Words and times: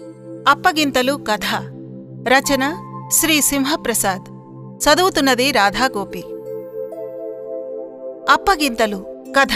అప్పగింతలు 0.00 1.12
కథ. 1.30 1.40
రచన 2.28 2.76
శ్రీ 3.12 3.40
సింహప్రసాద్. 3.40 4.24
చదువుతున్నది 4.78 5.50
రాధాగోపి. 5.50 6.24
అప్పగింతలు 8.32 9.24
కథ. 9.38 9.48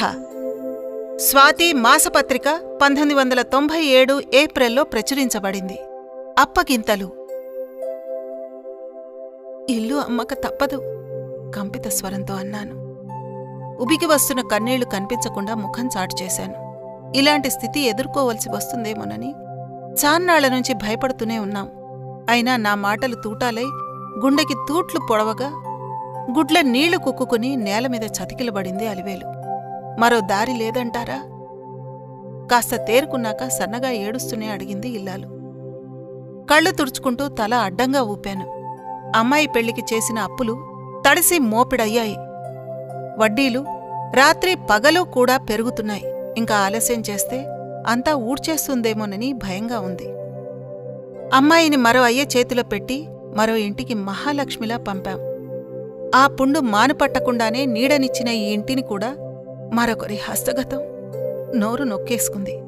స్వాతి 1.16 1.72
మాసపత్రిక 1.72 2.60
పంతొమ్మిది 2.82 3.14
వందల 3.14 3.42
తొంభై 3.42 3.80
ఏడు 3.82 4.22
ఏప్రిల్లో 4.34 4.84
ప్రచురించబడింది. 4.84 5.78
అప్పగింతలు. 6.38 7.10
ఇల్లు 9.70 9.94
అమ్మక 9.94 10.32
తప్పదు 10.32 10.82
కంపిత 11.56 11.88
స్వరంతో 11.88 12.34
అన్నాను. 12.34 12.88
ఉబికి 13.82 14.06
వస్తున్న 14.06 14.48
కన్నీళ్ళు 14.48 14.86
కనిపించకుండా 14.86 15.54
ముఖం 15.54 15.88
చాటు 15.98 16.22
చేశాను 16.22 16.68
ఇలాంటి 17.16 17.50
స్థితి 17.50 17.80
ఎదుర్కోవలసి 17.80 18.50
వస్తుందేమోనని 18.50 19.34
చాన్నాళ్ళ 20.04 20.48
నుంచి 20.48 20.74
భయపడుతూనే 20.74 21.38
ఉన్నాం. 21.38 21.68
అయినా 22.30 22.56
నా 22.56 22.74
మాటలు 22.74 23.14
తూటాలై 23.14 23.64
గుండెకి 24.24 24.54
తూట్లు 24.68 25.00
పొడవగా 25.10 25.48
గుడ్ల 26.36 26.60
నీళ్ళు 26.60 26.98
కుక్కుకుని 26.98 27.56
నేలమీద 27.56 28.02
చతికిలబడింది 28.02 28.86
అలివేలు. 28.86 29.26
మరో 30.00 30.20
దారి 30.20 30.52
లేదంటారా? 30.52 31.22
కాస్త 32.52 32.76
తేరుకున్నాక 32.76 33.48
సన్నగా 33.48 33.90
ఏడుస్తూనే 33.90 34.48
అడిగింది 34.48 34.88
ఇల్లాలు. 34.88 35.26
కళ్ళు 36.50 36.70
తుడుచుకుంటూ 36.70 37.28
తల 37.28 37.54
అడ్డంగా 37.54 38.02
ఊపాను. 38.02 38.46
అమ్మాయి 39.16 39.46
పెళ్ళికి 39.46 39.82
చేసిన 39.94 40.18
అప్పులు 40.18 40.52
తడిసి 41.08 41.38
మోపిడయ్యాయి. 41.38 42.16
వడ్డీలు 43.18 43.64
రాత్రి 44.14 44.54
పగలు 44.70 45.00
కూడా 45.00 45.36
పెరుగుతున్నాయి. 45.36 46.04
ఇంకా 46.36 46.56
ఆలస్యం 46.56 47.02
చేస్తే 47.10 47.46
అంతా 47.88 48.14
ఊడ్చేస్తుందేమోనని 48.14 49.32
భయంగా 49.32 49.80
ఉంది. 49.80 50.08
అమ్మాయిని 51.36 51.76
మరో 51.76 52.02
అయ్య 52.02 52.22
చేతిలో 52.22 52.62
పెట్టి 52.62 53.08
మరో 53.36 53.56
ఇంటికి 53.56 53.94
మహాలక్ష్మిలా 53.94 54.76
పంపాం. 54.76 55.20
ఆ 56.14 56.26
పుండు 56.26 56.60
మానుపట్టకుండానే 56.60 57.64
నీడనిచ్చిన 57.64 58.28
ఈ 58.28 58.52
ఇంటిని 58.52 58.82
కూడా 58.82 59.16
మరొకరి 59.74 60.18
హస్తగతం 60.30 60.80
నోరు 61.60 61.84
నొక్కేసుకుంది. 61.84 62.62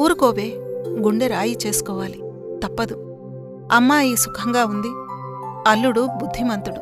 ఊరుకోవే 0.00 0.52
గుండె 0.88 1.26
రాయి 1.26 1.58
చేసుకోవాలి. 1.66 2.20
తప్పదు. 2.64 3.18
అమ్మాయి 3.72 4.16
సుఖంగా 4.16 4.64
ఉంది. 4.64 4.88
అల్లుడు 5.70 6.00
బుద్ధిమంతుడు. 6.00 6.80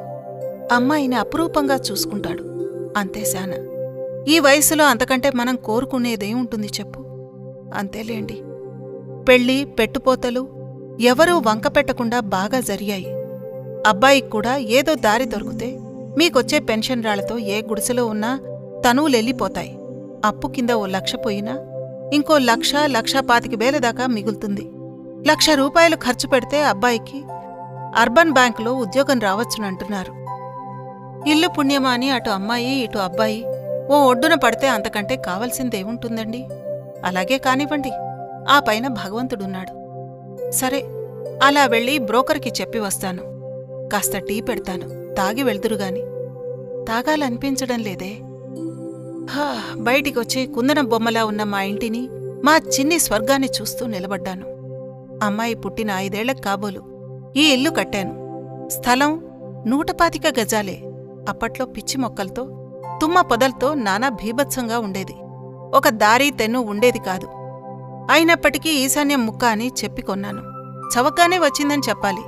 అమ్మాయిని 0.74 1.16
అపురూపంగా 1.16 1.74
చూసుకుంటాడు. 1.74 2.42
అంతే 2.96 3.24
శాన. 3.24 3.52
ఈ 4.28 4.38
వయసులో 4.38 4.84
అంతకంటే 4.84 5.30
మనం 5.34 5.56
కోరుకునేదేముంటుంది 5.56 6.66
చెప్పు? 6.66 7.09
అంతేలేండి. 7.74 8.36
పెళ్ళి 9.28 9.64
పెట్టుపోతలు 9.64 10.42
ఎవరూ 11.00 11.34
వంకపెట్టకుండా 11.38 12.20
బాగా 12.20 12.60
జరిగాయి. 12.60 13.08
అబ్బాయికి 13.86 14.30
కూడా 14.30 14.56
ఏదో 14.78 14.94
దారి 14.94 15.24
దొరికితే 15.24 15.68
మీకొచ్చే 16.18 16.58
పెన్షన్ 16.58 17.04
రాళ్ళతో 17.04 17.38
ఏ 17.38 17.62
గుడిసెలో 17.62 18.06
ఉన్నా 18.06 18.30
తనువులెళ్ళిపోతాయి 18.84 19.72
అప్పు 20.24 20.46
కింద 20.48 20.70
ఓ 20.70 20.86
లక్ష 20.86 21.14
పోయినా 21.14 21.54
ఇంకో 22.12 22.38
లక్ష 22.38 22.72
లక్ష 22.86 23.16
పాతిక 23.16 23.54
వేల 23.54 23.78
దాకా 23.78 24.06
మిగులుతుంది. 24.06 24.64
లక్ష 25.28 25.50
రూపాయలు 25.50 25.96
ఖర్చు 25.96 26.26
పెడితే 26.28 26.62
అబ్బాయికి 26.62 27.18
అర్బన్ 27.96 28.32
బ్యాంకులో 28.32 28.72
ఉద్యోగం 28.74 29.20
రావచ్చునంటున్నారు 29.20 30.12
ఇల్లు 31.32 31.48
పుణ్యమా 31.48 31.90
అని 31.90 32.10
అటు 32.10 32.30
అమ్మాయి 32.30 32.74
ఇటు 32.84 32.98
అబ్బాయి 32.98 33.44
ఓ 33.90 33.96
ఒడ్డున 34.10 34.34
పడితే 34.34 34.66
అంతకంటే 34.68 35.16
కావలసిందేముంటుందండి? 35.16 36.40
అలాగే 37.04 37.38
కానివ్వండి. 37.38 37.92
ఆ 38.48 38.60
పైన 38.68 38.88
భగవంతుడున్నాడు. 38.88 39.80
సరే 40.50 40.80
అలా 41.42 41.66
వెళ్ళి 41.66 41.98
బ్రోకర్కి 41.98 42.52
చెప్పి 42.60 42.78
వస్తాను. 42.78 43.22
కాస్త 43.88 44.18
టీ 44.18 44.40
పెడతాను. 44.40 45.14
తాగి 45.14 45.42
వెళ్తురుగాని 45.42 46.00
తాగాలనిపించడం 46.84 47.78
లేదే. 47.78 48.12
హా 49.30 49.74
బయటికొచ్చి 49.76 50.46
కుందనం 50.46 50.84
బొమ్మలా 50.84 51.24
ఉన్న 51.24 51.42
మా 51.42 51.62
ఇంటిని 51.62 52.08
మా 52.44 52.56
చిన్ని 52.56 52.98
స్వర్గాన్ని 52.98 53.48
చూస్తూ 53.60 53.86
నిలబడ్డాను. 53.86 54.46
అమ్మాయి 55.22 55.54
పుట్టిన 55.54 55.90
ఐదేళ్ళకు 55.90 56.40
కాబోలు. 56.40 56.82
ఈ 57.36 57.52
ఇల్లు 57.52 57.70
కట్టాను. 57.70 58.20
స్థలం 58.68 59.24
నూటపాతిక 59.66 60.22
గజాలే. 60.40 60.80
అప్పట్లో 61.28 61.66
పిచ్చి 61.66 61.98
మొక్కలతో 61.98 62.72
తుమ్మ 63.00 63.20
పొదలతో 63.20 63.74
నానా 63.74 64.08
భీభత్సంగా 64.08 64.78
ఉండేది. 64.78 65.14
ఒక 65.74 65.88
దారి 65.88 66.30
తెన్ను 66.30 66.60
ఉండేది 66.60 66.98
కాదు. 66.98 67.28
అయినప్పటికీ 68.10 68.70
ఈశాన్యం 68.70 69.26
ముక్క 69.26 69.44
అని 69.44 69.70
చెప్పి 69.84 70.02
కొన్నాను. 70.02 70.40
చవకగానే 70.98 71.38
వచ్చిందని 71.38 71.82
చెప్పాలి. 71.88 72.20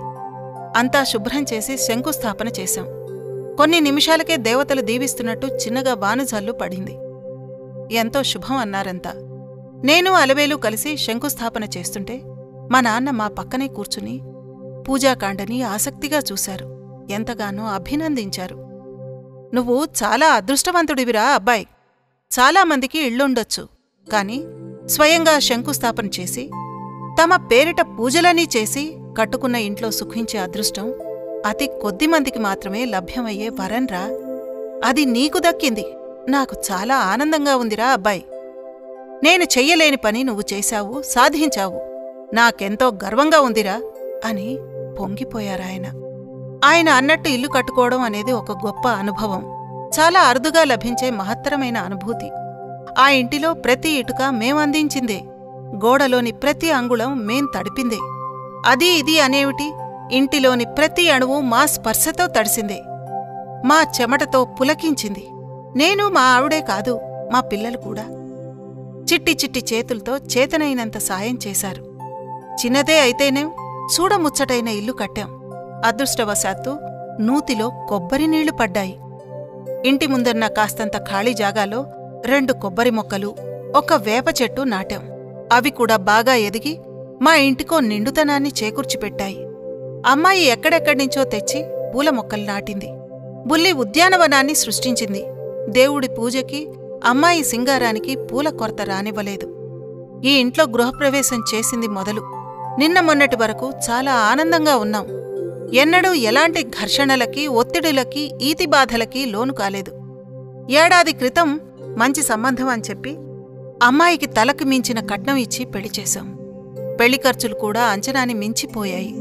అంతా 0.79 1.05
శుభ్రం 1.05 1.45
చేసి 1.53 1.77
శంకుస్థాపన 1.77 2.49
చేశాం. 2.49 2.87
కొన్ని 3.57 3.81
నిమిషాలకే 3.81 4.37
దేవతలు 4.37 4.81
దీవిస్తున్నట్టు 4.81 5.47
చిన్నగా 5.47 5.95
వానుజల్లు 5.95 6.53
పడింది. 6.53 6.99
ఎంతో 7.95 8.23
శుభం 8.23 8.57
అన్నారంతా. 8.57 9.11
నేను 9.85 10.13
అలవేలు 10.13 10.57
కలిసి 10.57 10.97
శంకుస్థాపన 10.97 11.65
చేస్తుంటే 11.65 12.23
మా 12.71 12.81
నాన్న 12.81 13.11
మా 13.11 13.29
పక్కనే 13.29 13.69
కూర్చుని 13.69 14.21
పూజాకాండని 14.89 15.63
ఆసక్తిగా 15.63 16.19
చూశారు. 16.33 16.83
ఎంతగానో 17.11 17.67
అభినందించారు. 17.67 18.55
నువ్వు 19.55 19.85
చాలా 19.85 20.27
అదృష్టవంతుడివిరా 20.27 21.23
అబ్బాయి. 21.23 21.67
చాలామందికి 22.39 22.99
ఇళ్ళుండొచ్చు. 22.99 23.69
కాని 24.13 24.45
స్వయంగా 24.89 25.39
శంకుస్థాపన 25.39 26.07
చేసి 26.07 26.51
తమ 27.23 27.37
పేరిట 27.37 27.81
పూజలనీ 27.81 28.49
చేసి 28.57 28.97
కట్టుకున్న 29.19 29.57
ఇంట్లో 29.57 29.91
సుఖించే 29.91 30.39
అదృష్టం 30.41 30.95
అతి 31.47 31.67
కొద్దిమందికి 31.67 32.39
మాత్రమే 32.39 32.85
లభ్యమయ్యే 32.85 33.49
వరంరా 33.49 34.01
అది 34.85 35.05
నీకు 35.05 35.39
దక్కింది. 35.39 35.85
నాకు 36.29 36.57
చాలా 36.73 36.97
ఆనందంగా 36.97 37.57
ఉందిరా 37.57 37.87
అబ్బాయి. 37.87 38.25
నేను 39.25 39.45
చెయ్యలేని 39.45 39.97
పని 39.97 40.25
నువ్వు 40.25 40.43
చేశావు 40.53 41.03
సాధించావు. 41.03 41.81
నాకెంతో 42.35 42.89
గర్వంగా 43.05 43.41
ఉందిరా 43.41 43.83
అని 44.25 44.59
పొంగిపోయారాయన. 45.01 45.87
ఆయన 46.65 46.89
అన్నట్టు 46.89 47.29
ఇల్లు 47.29 47.49
కట్టుకోవడం 47.49 48.01
అనేది 48.01 48.33
ఒక 48.33 48.53
గొప్ప 48.53 48.89
అనుభవం. 48.89 49.52
చాలా 49.99 50.21
అరుదుగా 50.21 50.65
లభించే 50.65 51.11
మహత్తరమైన 51.11 51.77
అనుభూతి. 51.77 52.31
ఆ 52.99 53.09
ఇంటిలో 53.09 53.55
ప్రతి 53.55 53.91
ఇటుక 53.91 54.23
మేమందించిందే 54.31 55.21
గోడలోని 55.85 56.33
ప్రతి 56.33 56.71
అంగుళం 56.71 57.27
మేం 57.27 57.49
తడిపిందే. 57.57 57.99
అది 58.67 58.87
ఇది 58.87 59.21
అనేవిటి 59.21 59.73
ఇంటిలోని 60.13 60.65
ప్రతి 60.65 61.11
అణువు 61.11 61.41
మా 61.41 61.67
స్పర్శతో 61.67 62.27
తడిసిందే. 62.27 62.83
మా 63.67 63.85
చెమటతో 64.01 64.45
పులకించింది. 64.45 65.29
నేను 65.77 66.09
మా 66.09 66.21
ఆవిడే 66.21 66.61
కాదు 66.61 67.01
మా 67.33 67.41
పిల్లలు 67.41 67.77
కూడా. 67.77 68.03
చిట్టి 69.13 69.33
చిట్టి 69.33 69.65
చేతులతో 69.73 70.17
చేతనైనంత 70.17 70.99
సాయం 70.99 71.39
చేశారు. 71.47 71.83
చిన్నదే 72.65 73.01
అయితేనే 73.01 73.43
చూడముచ్చటైన 73.95 74.69
ఇల్లు 74.69 74.93
కట్టాం. 74.93 75.31
అదృష్టవశాత్తు 75.85 76.79
నూతిలో 77.21 77.87
కొబ్బరి 77.89 78.27
నీళ్ళు 78.27 78.53
పడ్డాయి. 78.53 78.99
ఇంటి 79.87 80.07
ముందున్న 80.07 80.47
కాస్తంత 80.47 80.97
ఖాళీ 80.97 81.33
జాగాలో 81.33 81.87
రెండు 82.27 82.53
కొబ్బరి 82.53 82.91
మొక్కలు 82.91 83.35
ఒక 83.77 83.93
వేప 83.93 84.25
చెట్టు 84.43 84.63
నాటాం. 84.63 85.09
అవి 85.53 85.71
కూడా 85.71 85.97
బాగా 85.97 86.35
ఎదిగి 86.35 86.81
మా 87.23 87.37
ఇంటికో 87.37 87.81
నిండుతనాన్ని 87.81 88.53
చేకూర్చిపెట్టాయి. 88.63 89.37
అమ్మాయి 90.07 90.45
ఎక్కడెక్కడ్నించో 90.45 91.25
తెచ్చి 91.25 91.67
పూల 91.95 92.11
మొక్కలు 92.11 92.43
నాటింది. 92.43 92.89
బుల్లి 93.47 93.73
ఉద్యానవనాన్ని 93.73 94.55
సృష్టించింది. 94.55 95.25
దేవుడి 95.69 96.09
పూజకి 96.09 96.69
అమ్మాయి 97.05 97.45
సింగారానికి 97.45 98.17
పూల 98.17 98.49
కొరత 98.49 98.83
రానివ్వలేదు. 98.83 99.59
ఈ 100.25 100.31
ఇంట్లో 100.31 100.65
గృహప్రవేశం 100.65 101.43
చేసింది 101.55 101.89
మొదలు. 101.89 102.23
నిన్న 102.79 103.01
మొన్నటి 103.01 103.37
వరకు 103.37 103.73
చాలా 103.91 104.13
ఆనందంగా 104.13 104.77
ఉన్నాం. 104.77 105.22
ఎన్నడూ 105.75 106.13
ఎలాంటి 106.13 106.63
ఘర్షణలకి 106.63 107.47
ఒత్తిడులకి 107.47 108.33
ఈతిబాధలకి 108.43 109.27
లోను 109.27 109.53
కాలేదు. 109.53 109.93
ఏడాది 110.71 111.13
క్రితం 111.13 111.61
మంచి 111.99 112.23
సంబంధం 112.23 112.69
అని 112.69 112.83
చెప్పి 112.91 113.11
అమ్మాయికి 113.83 114.27
తలకు 114.27 114.65
మించిన 114.65 115.01
కట్నం 115.01 115.37
ఇచ్చి 115.37 115.65
పెళ్ళి 115.65 115.91
చేశాం. 116.01 116.39
పెళ్ళి 117.01 117.19
ఖర్చులు 117.19 117.55
కూడా 117.55 117.83
అంచనాని 117.83 118.35
మించిపోయాయి. 118.35 119.15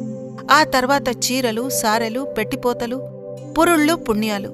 ఆ 0.52 0.64
తర్వాత 0.64 1.10
చీరలు 1.10 1.70
సారెలు 1.70 2.22
పెట్టిపోతలు 2.38 3.02
పురుళ్ళు 3.60 3.94
పుణ్యాలు. 3.94 4.50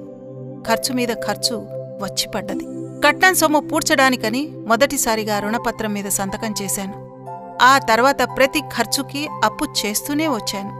ఖర్చు 0.68 0.94
మీద 0.94 1.08
ఖర్చు 1.08 1.56
వచ్చిపడ్డది 2.02 2.64
కట్నం 3.06 3.34
సొమ్ము 3.34 3.60
పూడ్చడానికని 3.60 4.52
మొదటిసారిగా 4.66 5.38
రుణపత్రం 5.38 5.92
మీద 5.92 6.04
సంతకం 6.04 6.54
చేశాను. 6.62 6.96
ఆ 7.62 7.78
తర్వాత 7.78 8.22
ప్రతి 8.36 8.60
ఖర్చుకి 8.60 9.28
అప్పు 9.44 9.64
చేస్తూనే 9.64 10.28
వచ్చాను. 10.28 10.77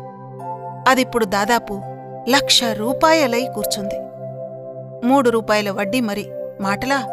అదిప్పుడు 0.88 1.25
దాదాపు 1.25 1.80
లక్ష 2.28 2.64
రూపాయలై 2.64 3.48
కూర్చుంది. 3.54 3.94
మూడు 5.06 5.30
రూపాయల 5.30 5.70
వడ్డీ 5.70 6.00
మరి 6.00 6.30
మాటలా? 6.60 7.04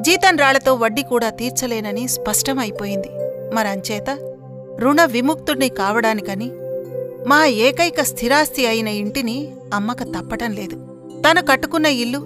జీతం 0.00 0.36
రాళ్ళతో 0.36 0.74
వడ్డీ 0.74 1.02
కూడా 1.02 1.30
తీర్చలేనని 1.30 2.08
స్పష్టమైపోయింది. 2.08 3.08
మరంచేత 3.54 4.18
రుణ 4.78 5.04
విముక్తుడిని 5.04 5.68
కావడానికని 5.68 6.50
మా 7.26 7.44
ఏకైక 7.44 8.00
స్థిరాస్తి 8.02 8.66
అయిన 8.66 8.88
ఇంటిని 8.88 9.54
అమ్మక 9.74 10.02
తప్పటం 10.02 10.52
లేదు. 10.52 10.76
తను 11.28 11.42
కట్టుకున్న 11.42 11.86
ఇల్లు 11.86 12.18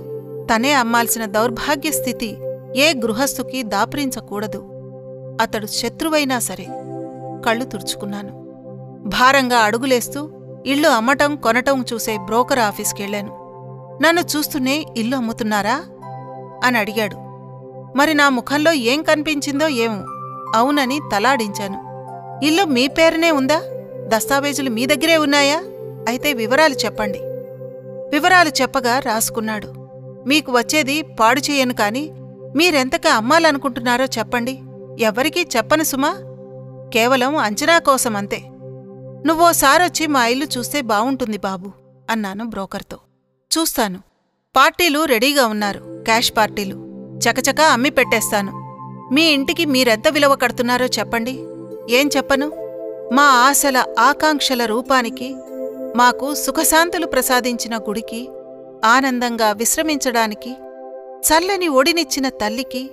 తనే 0.55 0.73
అమ్మాల్సిన 0.73 1.25
దౌర్భాగ్య 1.25 1.91
స్థితి 1.91 2.37
ఏ 2.77 2.93
గృహస్థుకి 2.93 3.63
దాపరించకూడదు. 3.63 4.65
అతడు 5.41 5.67
శత్రువైనా 5.67 6.39
సరే 6.39 6.67
కళ్ళు 7.47 7.65
తుడుచుకున్నాను. 7.65 8.45
భారంగా 9.07 9.57
అడుగులేస్తూ 9.57 10.31
ఇల్లు 10.67 10.89
అమ్మటం 10.89 11.37
కొనటం 11.37 11.85
చూసే 11.93 12.17
బ్రోకర్ 12.17 12.59
ఆఫీస్కెళ్ళాను. 12.59 13.45
నన్ను 14.03 14.21
చూస్తూనే 14.21 14.87
ఇల్లు 14.97 15.17
అమ్ముతున్నారా? 15.17 15.85
అని 16.65 16.79
అడిగాడు. 16.79 17.17
మరి 17.97 18.15
నా 18.15 18.29
ముఖంలో 18.29 18.73
ఏం 18.73 19.03
కనిపించిందో 19.03 19.69
ఏమో. 19.69 20.03
అవునని 20.59 21.01
తలాడించాను. 21.13 21.85
ఇల్లు 22.45 22.65
మీ 22.65 22.89
పేరునే 22.89 23.31
ఉందా? 23.31 23.61
దస్తావేజులు 24.07 24.71
మీ 24.71 24.87
దగ్గరే 24.87 25.17
ఉన్నాయా? 25.17 25.57
అయితే 26.09 26.33
వివరాలు 26.33 26.75
చెప్పండి. 26.75 27.19
వివరాలు 28.13 28.49
చెప్పగా 28.49 28.99
రాసుకున్నాడు. 28.99 29.69
మీకు 30.27 30.53
వచ్చేది 30.53 31.03
పాడు 31.03 31.41
చేయను 31.41 31.75
కాని 31.75 32.11
మీరెంతగా 32.57 33.15
అమ్మాలనుకుంటున్నారో 33.15 34.05
చెప్పండి. 34.05 34.63
ఎవరికీ 35.01 35.47
చెప్పను 35.57 35.83
సుమా. 35.83 36.15
కేవలం 36.93 37.37
అంచనా 37.37 37.79
కోసమంతే. 37.79 38.37
అంతే 38.37 38.54
నువ్వోసారొచ్చి 39.27 40.07
మా 40.07 40.27
ఇల్లు 40.27 40.47
చూస్తే 40.59 40.81
బావుంటుంది 40.81 41.39
బాబు 41.39 41.71
అన్నాను 42.11 42.45
బ్రోకర్తో. 42.45 42.97
చూస్తాను. 43.59 43.99
పార్టీలు 44.57 45.05
రెడీగా 45.05 45.47
ఉన్నారు 45.47 45.81
క్యాష్ 46.05 46.33
పార్టీలు. 46.37 46.77
చకచకా 47.19 47.65
అమ్మి 47.65 47.91
పెట్టేస్తాను. 47.91 48.53
మీ 49.15 49.23
ఇంటికి 49.23 49.65
మీరెంత 49.65 50.09
విలువ 50.09 50.35
కడుతున్నారో 50.35 50.87
చెప్పండి. 50.87 51.31
ఏం 51.95 52.11
చెప్పను? 52.17 52.47
మా 53.15 53.23
ఆశల 53.23 53.85
ఆకాంక్షల 53.99 54.65
రూపానికి 54.65 55.35
మాకు 55.97 56.35
సుఖశాంతులు 56.35 57.07
ప్రసాదించిన 57.07 57.77
గుడికి 57.77 58.29
ఆనందంగా 58.85 59.53
విశ్రమించడానికి 59.53 60.51
చల్లని 61.29 61.69
ఒడినిచ్చిన 61.69 62.29
తల్లికి 62.29 62.91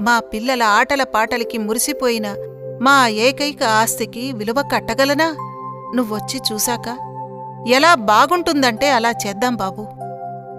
మా 0.00 0.18
పిల్లల 0.18 0.62
ఆటల 0.62 1.02
పాటలకి 1.02 1.58
మురిసిపోయిన 1.58 2.34
మా 2.82 3.08
ఏకైక 3.08 3.62
ఆస్తికి 3.62 4.32
విలువ 4.32 4.68
కట్టగలనా? 4.72 5.49
నువ్వొచ్చి 5.96 6.40
చూశాక 6.52 6.98
ఎలా 7.68 7.94
బాగుంటుందంటే 7.94 8.90
అలా 8.90 9.10
చేద్దాం 9.10 9.56
బాబూ. 9.56 9.86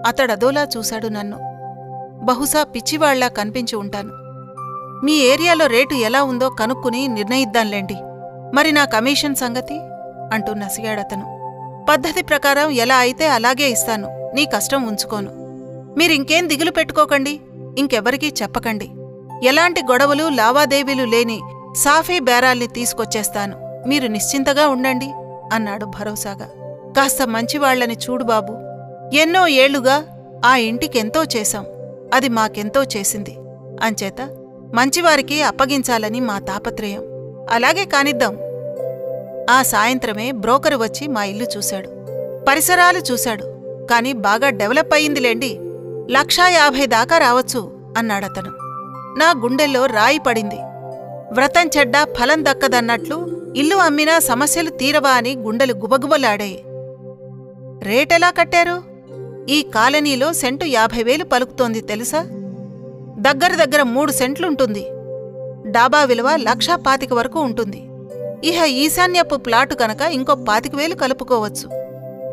అతడదోలా 0.06 0.66
చూశాడు 0.76 1.08
నన్ను. 1.08 1.38
బహుశా 2.24 2.64
పిచ్చివాళ్ళా 2.64 3.28
కనిపించి 3.28 3.76
ఉంటాను. 3.76 4.10
మీ 5.04 5.12
ఏరియాలో 5.12 5.66
రేటు 5.66 5.94
ఎలా 5.94 6.22
ఉందో 6.22 6.48
కనుక్కుని 6.48 7.08
నిర్ణయిద్దాంలేండి. 7.08 7.96
మరి 8.54 8.72
నా 8.72 8.84
కమిషన్ 8.84 9.34
సంగతి? 9.34 9.80
అంటూ 10.32 10.54
నసిగాడతను. 10.54 11.24
పద్ధతి 11.90 12.22
ప్రకారం 12.22 12.70
ఎలా 12.70 12.96
అయితే 12.96 13.26
అలాగే 13.26 13.70
ఇస్తాను. 13.70 14.30
నీ 14.34 14.44
కష్టం 14.44 14.86
ఉంచుకోను. 14.86 15.30
మీరింకేం 15.98 16.48
దిగులు 16.48 16.70
పెట్టుకోకండి. 16.70 17.40
ఇంకెవరికీ 17.78 18.32
చెప్పకండి. 18.42 18.90
ఎలాంటి 19.44 19.82
గొడవలు 19.90 20.28
లావాదేవీలు 20.28 21.04
లేని 21.04 21.40
సాఫీ 21.76 22.18
బేరాల్ని 22.18 22.66
తీసుకొచ్చేస్తాను. 22.66 23.84
మీరు 23.88 24.08
నిశ్చింతగా 24.08 24.68
ఉండండి. 24.68 25.12
అన్నాడు 25.52 25.86
భరోసాగా. 25.86 26.48
కాస్త 26.96 27.26
మంచివాళ్ళని 27.26 27.94
చూడు 27.94 28.24
బాబు. 28.24 28.52
ఎన్నో 29.16 29.46
ఏళ్ళుగా 29.46 30.04
ఆ 30.44 30.56
ఇంటికెంతో 30.56 31.24
చేశాం. 31.24 31.66
అది 32.14 32.28
మాకెంతో 32.28 32.82
చేసింది. 32.82 33.36
అంచేత 33.82 34.20
మంచివారికి 34.74 35.42
అప్పగించాలని 35.42 36.20
మా 36.20 36.38
తాపత్రయం. 36.38 37.02
అలాగే 37.50 37.84
కానిద్దాం. 37.84 38.38
ఆ 39.50 39.62
సాయంత్రమే 39.62 40.30
బ్రోకరు 40.30 40.76
వచ్చి 40.76 41.06
మా 41.06 41.24
ఇల్లు 41.24 41.46
చూశాడు. 41.56 41.88
పరిసరాలు 42.48 42.98
చూశాడు. 42.98 43.42
కాని 43.90 44.12
బాగా 44.12 44.50
డెవలప్ 44.50 44.94
అయిందిలేండి 44.94 45.58
లక్షా 46.10 46.48
యాభై 46.48 46.86
దాకా 46.86 47.18
రావచ్చు 47.18 47.92
అన్నాడతను. 47.98 48.50
నా 49.18 49.34
గుండెల్లో 49.42 49.86
రాయి 49.86 50.18
పడింది. 50.18 50.58
వ్రతం 51.32 51.70
చెడ్డా 51.78 52.04
ఫలం 52.04 52.44
దక్కదన్నట్లు 52.44 53.31
ఇల్లు 53.56 53.76
అమ్మినా 53.76 54.18
సమస్యలు 54.18 54.70
తీరవా 54.70 55.10
అని 55.10 55.36
గుండెలు 55.36 55.72
గుబగుబలాడాయి. 55.72 56.64
రేటెలా 57.82 58.30
కట్టారు? 58.30 58.82
ఈ 59.48 59.62
కాలనీలో 59.62 60.32
సెంటు 60.32 60.64
యాభై 60.64 61.02
వేలు 61.02 61.24
పలుకుతోంది 61.24 61.80
తెలుసా? 61.80 62.22
దగ్గర 63.18 63.64
దగ్గర 63.64 63.82
మూడు 63.82 64.12
సెంట్లుంటుంది. 64.12 64.86
డాబా 65.70 66.04
విలువ 66.04 66.36
లక్షా 66.36 66.76
పాతిక 66.76 67.12
వరకు 67.12 67.40
ఉంటుంది. 67.40 67.88
ఇహ 68.44 68.64
ఈశాన్యపు 68.64 69.36
ప్లాటు 69.36 69.74
కనుక 69.74 70.00
ఇంకో 70.00 70.34
పాతిక 70.34 70.74
వేలు 70.74 70.94
కలుపుకోవచ్చు. 70.94 71.68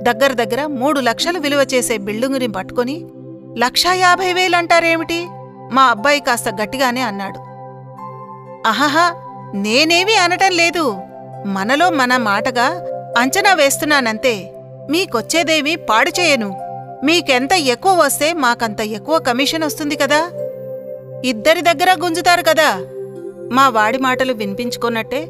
దగ్గర 0.04 0.34
దగ్గర 0.34 0.66
మూడు 0.66 1.00
లక్షలు 1.00 1.40
విలువ 1.40 1.66
చేసే 1.74 1.98
బిల్డింగుని 1.98 2.48
పట్టుకొని 2.48 3.06
లక్షా 3.58 3.94
యాభై 3.94 4.34
వేలంటారేమిటి 4.34 5.28
మా 5.72 5.82
అబ్బాయి 5.84 6.20
కాస్త 6.20 6.50
గట్టిగానే 6.50 7.02
అన్నాడు. 7.02 7.40
అహహా 8.68 9.14
నేనేమీ 9.56 10.16
అనటం 10.16 10.52
లేదు. 10.52 11.02
మనలో 11.46 11.90
మన 11.90 12.18
మాటగా 12.18 12.88
అంచనా 13.18 13.54
వేస్తున్నానంతే. 13.54 14.54
మీకొచ్చేదేమీ 14.90 15.76
పాడు 15.76 16.10
చేయను. 16.10 16.60
మీకెంత 17.04 17.54
ఎక్కువ 17.54 17.96
వస్తే 17.96 18.34
మాకంత 18.34 18.82
ఎక్కువ 18.82 19.20
కమిషన్ 19.20 19.64
వస్తుంది 19.64 19.96
కదా. 19.96 20.30
ఇద్దరి 21.26 21.62
దగ్గర 21.62 21.98
గుంజుతారు 22.04 22.42
కదా. 22.42 22.78
మా 23.52 23.70
వాడి 23.70 23.98
మాటలు 23.98 24.34
వినిపించుకున్నట్టే 24.34 25.28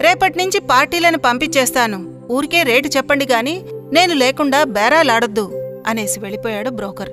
రేపట్నుంచి 0.00 0.60
పార్టీలను 0.60 1.18
పంపించేస్తాను. 1.18 2.14
ఊరికే 2.32 2.62
రేటు 2.62 2.88
చెప్పండి 2.88 3.26
గాని 3.32 3.62
నేను 3.92 4.14
లేకుండా 4.14 4.64
బేరాలాడొద్దు 4.64 5.52
అనేసి 5.86 6.20
వెళ్ళిపోయాడు 6.20 6.70
బ్రోకర్. 6.70 7.10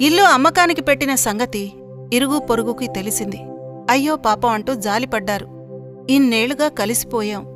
ఇల్లు 0.00 0.22
అమ్మకానికి 0.22 0.82
పెట్టిన 0.82 1.14
సంగతి 1.14 1.72
ఇరుగు 2.12 2.38
పొరుగుకి 2.38 2.86
తెలిసింది. 2.86 3.40
అయ్యో 3.90 4.16
పాపం 4.16 4.48
అంటూ 4.48 4.74
జాలిపడ్డారు. 4.74 5.57
ఇన్నేళ్ళుగా 6.10 6.68
కలిసిపోయాం. 6.68 7.46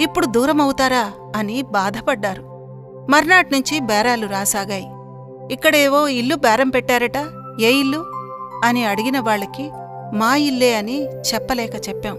ఇప్పుడు 0.00 0.26
దూరమవుతారా 0.26 1.12
అని 1.36 1.62
బాధపడ్డారు. 1.62 2.42
మర్నాట్నుంచి 3.10 3.80
బేరాలు 3.80 4.26
రాసాగాయి. 4.26 4.86
ఇక్కడేవో 5.52 6.08
ఇల్లు 6.08 6.34
బేరం 6.34 6.68
పెట్టారట 6.68 7.16
ఏ 7.60 7.70
ఇల్లు? 7.70 8.06
అని 8.64 8.84
అడిగిన 8.84 9.20
వాళ్ళకి 9.20 9.70
మా 10.14 10.36
ఇల్లే 10.36 10.74
అని 10.74 11.06
చెప్పలేక 11.06 11.74
చెప్పాం. 11.88 12.18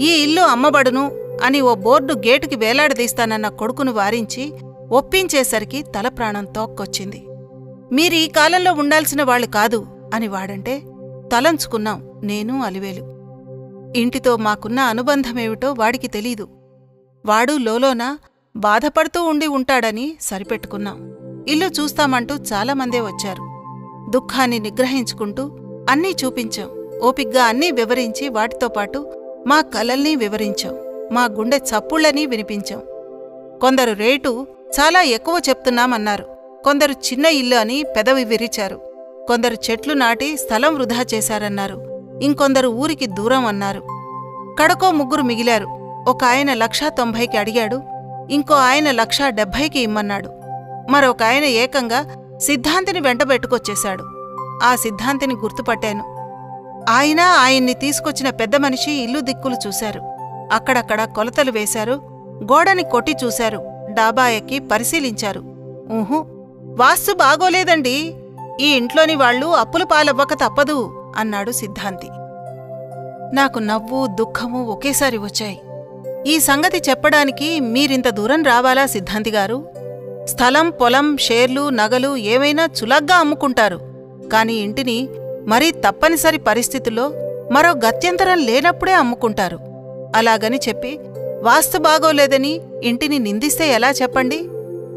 ఈ 0.00 0.22
ఇల్లు 0.22 0.40
అమ్మబడును 0.40 1.10
అని 1.44 1.60
ఓ 1.60 1.74
బోర్డు 1.74 2.14
గేటుకి 2.14 2.56
వేలాడదీస్తానన్న 2.56 3.48
కొడుకును 3.48 3.92
వారించి 3.92 4.52
ఒప్పించేసరికి 4.90 5.82
తల 5.82 6.08
ప్రాణం 6.08 6.44
తోక్కొచ్చింది. 6.44 7.26
మీరీ 7.92 8.28
కాలంలో 8.28 8.72
ఉండాల్సిన 8.72 9.22
వాళ్ళు 9.22 9.46
కాదు 9.46 9.86
అని 10.14 10.28
వాడంటే 10.28 10.82
తలంచుకున్నాం 11.32 12.20
నేను 12.22 12.62
అలివేలు. 12.62 13.09
ఇంటితో 13.96 14.36
మాకున్న 14.36 14.80
అనుబంధమేమిటో 14.80 15.72
వాడికి 15.72 16.08
తెలీదు. 16.08 16.48
వాడు 17.26 17.52
లోలోన 17.52 18.18
బాధపడుతూ 18.56 19.22
ఉండి 19.22 19.46
ఉంటాడని 19.46 20.16
సరిపెట్టుకున్నాం. 20.20 21.16
ఇల్లు 21.48 21.66
చూస్తామంటూ 21.66 22.34
చాలామందే 22.34 23.00
వచ్చారు. 23.00 23.50
దుఃఖాన్ని 24.10 24.58
నిగ్రహించుకుంటూ 24.58 25.42
అన్నీ 25.90 26.14
చూపించాం. 26.24 26.98
ఓపిగ్గా 27.02 27.44
అన్నీ 27.44 27.70
వివరించి 27.70 28.28
వాటితో 28.28 28.68
పాటు 28.68 29.12
మా 29.46 29.60
కలల్ని 29.60 30.16
వివరించాం. 30.16 30.74
మా 31.12 31.24
గుండె 31.24 31.56
చప్పుళ్ళని 31.56 32.26
వినిపించాం. 32.26 32.80
కొందరు 33.60 33.92
రేటు 33.92 34.46
చాలా 34.80 35.02
ఎక్కువ 35.02 35.40
చెప్తున్నామన్నారు. 35.48 36.24
కొందరు 36.64 36.92
చిన్న 36.92 37.26
ఇల్లు 37.26 37.56
అని 37.56 37.84
పెదవి 37.96 38.24
విరిచారు. 38.24 38.80
కొందరు 39.28 39.56
చెట్లు 39.70 39.94
నాటి 39.94 40.36
స్థలం 40.36 40.74
వృధా 40.74 41.06
చేశారన్నారు. 41.14 41.99
ఇంకొందరు 42.22 42.68
ఊరికి 42.68 43.06
దూరం 43.06 43.46
అన్నారు. 43.46 43.82
కడకో 44.58 44.90
ముగ్గురు 44.90 45.22
మిగిలారు. 45.22 45.66
ఒక 46.08 46.24
ఆయన 46.24 46.54
లక్షా 46.54 46.88
తొంభైకి 46.88 47.36
అడిగాడు. 47.36 47.82
ఇంకో 48.30 48.54
ఆయన 48.54 48.90
లక్షా 48.90 49.28
డెబ్భైకి 49.28 49.80
ఇమ్మన్నాడు. 49.80 50.30
మరొక 50.90 51.22
ఆయన 51.22 51.44
ఏకంగా 51.44 52.04
సిద్ధాంతిని 52.38 53.00
వెంటబెట్టుకొచ్చేశాడు 53.00 54.04
ఆ 54.62 54.76
సిద్ధాంతిని 54.76 55.34
గుర్తుపట్టాను. 55.34 56.04
ఆయన 56.90 57.20
ఆయన్ని 57.20 57.74
తీసుకొచ్చిన 57.74 58.30
పెద్ద 58.30 58.56
మనిషి 58.56 58.92
ఇల్లు 58.92 59.20
దిక్కులు 59.20 59.56
చూశారు. 59.66 60.00
అక్కడక్కడ 60.52 61.04
కొలతలు 61.04 61.50
వేశారు. 61.50 61.92
గోడని 62.42 62.82
కొట్టి 62.82 63.16
చూశారు. 63.24 63.64
డాబా 63.90 64.28
ఎక్కి 64.28 64.58
పరిశీలించారు. 64.58 65.40
ఊహు 65.92 66.24
వాస్తు 66.62 67.12
బాగోలేదండి. 67.12 68.14
ఈ 68.60 68.66
ఇంట్లోని 68.66 69.14
వాళ్ళు 69.14 69.46
అప్పులు 69.46 69.84
పాలవ్వక 69.84 70.32
తప్పదు. 70.32 70.99
అన్నాడు 71.16 71.50
సిద్ధాంతి. 71.50 72.08
నాకు 73.36 73.58
నవ్వు 73.58 74.06
దుఃఖము 74.06 74.66
ఒకేసారి 74.66 75.18
వచ్చాయి. 75.18 75.60
ఈ 76.26 76.38
సంగతి 76.38 76.82
చెప్పడానికి 76.90 77.60
మీరింత 77.60 78.08
దూరం 78.08 78.42
రావాలా 78.42 78.86
సిద్ధాంతిగారు 78.86 79.70
స్థలం 80.24 80.70
పొలం 80.70 81.16
షేర్లు 81.16 81.68
నగలు 81.68 82.16
ఏవైనా 82.16 82.64
చులగ్గా 82.64 83.16
అమ్ముకుంటారు. 83.16 83.80
కాని 84.32 84.54
ఇంటిని 84.54 85.08
మరీ 85.46 85.70
తప్పనిసరి 85.70 86.38
పరిస్థితుల్లో 86.38 87.12
మరో 87.52 87.70
గత్యంతరం 87.70 88.38
లేనప్పుడే 88.38 88.92
అమ్ముకుంటారు. 88.92 89.58
అలాగని 90.16 90.60
చెప్పి 90.68 90.98
వాస్తు 91.42 91.78
బాగోలేదని 91.78 92.60
ఇంటిని 92.82 93.18
నిందిస్తే 93.18 93.72
ఎలా 93.72 93.90
చెప్పండి? 93.90 94.48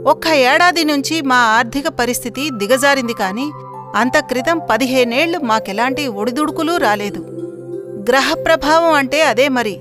ఒక్క 0.06 0.28
ఏడాది 0.28 0.84
నుంచి 0.84 1.22
మా 1.22 1.36
ఆర్థిక 1.36 1.88
పరిస్థితి 1.88 2.50
దిగజారింది 2.58 3.14
కాని 3.14 3.52
అంత 3.96 4.20
క్రితం 4.20 4.62
పదిహేనేళ్ళు 4.72 5.40
మాకెలాంటి 5.40 6.08
ఒడిదుడుకులు 6.08 6.78
రాలేదు. 6.78 7.20
గ్రహ 8.10 8.34
ప్రభావం 8.34 8.94
అంటే 8.94 9.22
అదే 9.22 9.50
మరి. 9.50 9.80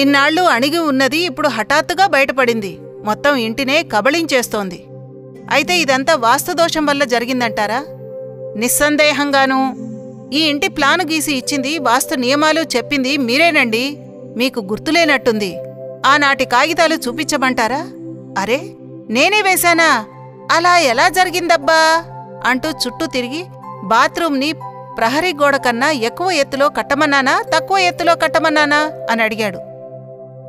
ఇన్నాళ్ళు 0.00 0.42
అణిగి 0.42 0.78
ఉన్నది 0.78 1.18
ఇప్పుడు 1.18 1.48
హఠాత్తుగా 1.48 2.06
బయటపడింది. 2.06 2.78
మొత్తం 3.04 3.36
ఇంటినే 3.36 3.82
కబళించేస్తోంది. 3.82 4.84
అయితే 5.50 5.78
ఇదంతా 5.78 6.14
వాస్తుదోషం 6.14 6.86
వల్ల 6.86 7.04
జరిగిందంటారా? 7.04 7.84
నిస్సందేహంగానూ. 8.56 9.72
ఈ 10.32 10.40
ఇంటి 10.40 10.68
ప్లాను 10.68 11.02
గీసి 11.02 11.34
ఇచ్చింది 11.34 11.78
వాస్తు 11.78 12.14
నియమాలు 12.14 12.60
చెప్పింది 12.60 13.16
మీరేనండి. 13.16 13.98
మీకు 14.36 14.60
గుర్తులేనట్టుంది. 14.60 15.58
ఆనాటి 16.06 16.44
కాగితాలు 16.44 16.94
చూపించమంటారా? 16.94 17.86
అరే 18.38 18.60
నేనే 19.10 19.42
వేశానా? 19.42 20.04
అలా 20.52 20.78
ఎలా 20.78 21.08
జరిగిందబ్బా? 21.08 22.04
అంటూ 22.46 22.70
చుట్టూ 22.70 23.06
తిరిగి 23.06 23.44
బాత్రూంని 23.84 24.52
ప్రహరీ 24.98 25.32
గోడ 25.32 25.56
కన్నా 25.56 25.90
ఎక్కువ 25.90 26.30
ఎత్తులో 26.30 26.68
కట్టమన్నానా? 26.68 27.42
తక్కువ 27.42 27.78
ఎత్తులో 27.78 28.14
కట్టమన్నానా? 28.14 28.92
అని 29.10 29.22
అడిగాడు. 29.22 29.58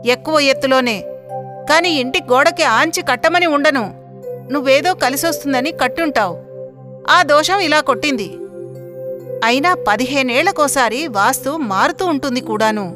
ఎక్కువ 0.07 0.39
ఎత్తులోనే. 0.39 1.03
కాని 1.69 1.89
ఇంటి 1.89 2.19
గోడకి 2.31 2.63
ఆంచి 2.63 3.01
కట్టమని 3.01 3.45
ఉండను. 3.45 4.05
నువ్వేదో 4.51 4.93
కలిసొస్తుందని 4.93 5.71
కట్టుంటావు. 5.71 6.37
ఆ 7.11 7.23
దోషం 7.23 7.59
ఇలా 7.59 7.81
కొట్టింది. 7.81 8.37
అయినా 9.45 9.75
పదిహేనేళ్ళకోసారి 9.87 11.07
వాస్తు 11.07 11.49
మారుతూ 11.49 12.05
ఉంటుంది 12.05 12.41
కూడాను. 12.41 12.95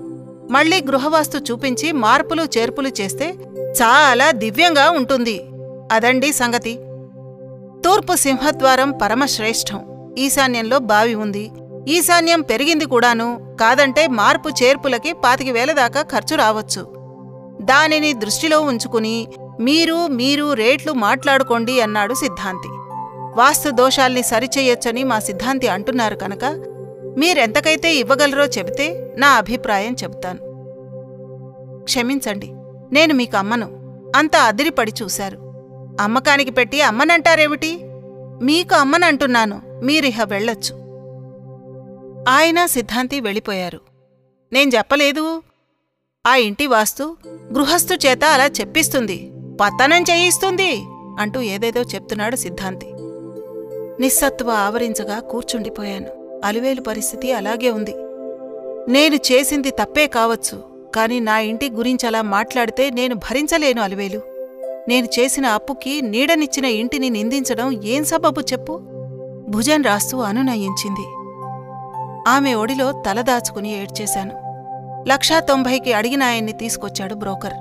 మళ్ళీ 0.51 0.81
గృహవాస్తు 0.81 1.37
చూపించి 1.37 1.91
మార్పులు 1.91 2.43
చేర్పులు 2.43 2.87
చేస్తే 2.87 3.33
చాలా 3.81 4.31
దివ్యంగా 4.31 4.89
ఉంటుంది. 4.89 5.41
అదండి 5.91 6.33
సంగతి. 6.33 6.79
తూర్పు 7.85 8.15
సింహద్వారం 8.15 8.91
పరమశ్రేష్టం. 8.91 9.79
ఈశాన్యంలో 10.17 10.79
బావి 10.79 11.15
ఉంది. 11.15 11.51
ఈశాన్యం 11.87 12.41
పెరిగింది 12.41 12.85
కూడాను 12.85 13.57
కాదంటే 13.61 14.07
మార్పు 14.07 14.49
చేర్పులకి 14.49 15.13
పాతికి 15.13 15.51
వేల 15.51 15.71
దాకా 15.71 16.01
ఖర్చు 16.01 16.35
రావచ్చు. 16.35 16.93
దానిని 17.61 18.13
దృష్టిలో 18.13 18.61
ఉంచుకుని 18.61 19.27
మీరు 19.59 20.07
మీరు 20.07 20.53
రేట్లు 20.53 20.91
మాట్లాడుకోండి 20.91 21.81
అన్నాడు 21.81 22.13
సిద్ధాంతి. 22.13 22.69
వాస్తు 23.39 23.69
దోషాల్ని 23.69 24.23
సరిచెయ్యొచ్చని 24.23 25.03
మా 25.03 25.19
సిద్ధాంతి 25.19 25.67
అంటున్నారు 25.67 26.15
కనుక 26.15 26.45
మీరెంతకైతే 27.17 27.95
ఇవ్వగలరో 27.95 28.45
చెబితే 28.45 29.13
నా 29.17 29.27
అభిప్రాయం 29.27 29.95
చెబుతాను. 30.03 30.39
క్షమించండి 31.83 32.53
నేను 32.91 33.13
మీకు 33.13 33.37
అమ్మను. 33.37 33.67
అంత 34.15 34.35
అదిరిపడి 34.35 34.93
చూశారు. 35.03 35.48
అమ్మకానికి 35.99 36.51
పెట్టి 36.51 36.81
అమ్మనంటారేమిటి? 36.81 37.79
మీకు 38.41 38.75
అమ్మనంటున్నాను 38.75 39.61
మీరిహ 39.83 40.23
వెళ్ళొచ్చు. 40.23 40.75
ఆయన 42.29 42.65
సిద్ధాంతి 42.65 43.19
వెళ్ళిపోయారు. 43.19 43.79
నేను 44.53 44.71
చెప్పలేదు. 44.77 45.41
ఆ 46.27 46.35
ఇంటి 46.35 46.67
వాస్తు 46.67 47.17
గృహస్థు 47.27 47.93
చేత 47.93 48.23
అలా 48.23 48.45
చెప్పిస్తుంది. 48.45 49.31
పతనం 49.61 50.01
చేయిస్తుంది 50.01 50.81
అంటూ 51.19 51.41
ఏదేదో 51.41 51.81
చెప్తున్నాడు 51.81 52.35
సిద్ధాంతి. 52.35 52.87
నిస్సత్వ 54.01 54.49
ఆవరించగా 54.49 55.19
కూర్చుండిపోయాను. 55.19 56.41
అలివేలు 56.45 56.81
పరిస్థితి 56.81 57.31
అలాగే 57.31 57.69
ఉంది. 57.69 57.95
నేను 58.91 59.15
చేసింది 59.15 59.71
తప్పే 59.71 60.07
కావచ్చు 60.07 60.87
కాని 60.95 61.19
నా 61.19 61.39
ఇంటి 61.39 61.69
గురించలా 61.69 62.21
మాట్లాడితే 62.21 62.89
నేను 62.89 63.15
భరించలేను 63.15 63.81
అలివేలు. 63.81 64.28
నేను 64.87 65.07
చేసిన 65.19 65.45
అప్పుకి 65.45 66.01
నీడనిచ్చిన 66.01 66.65
ఇంటిని 66.65 67.09
నిందించడం 67.09 67.83
ఏం 67.83 68.05
సబబు 68.05 68.39
చెప్పు? 68.39 68.79
భుజం 69.49 69.81
రాస్తూ 69.81 70.19
అనునయించింది. 70.19 71.05
ఆమె 72.29 72.53
ఒడిలో 72.53 72.91
తలదాచుకుని 72.91 73.81
ఏడ్చేశాను. 73.81 74.31
లక్షా 75.07 75.39
తొంభైకి 75.39 75.93
అడిగిన 75.93 76.23
ఆయన్ని 76.23 76.51
తీసుకొచ్చాడు 76.51 77.15
బ్రోకర్. 77.15 77.53